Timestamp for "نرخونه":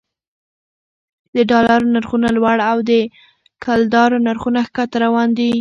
1.95-2.27, 4.27-4.59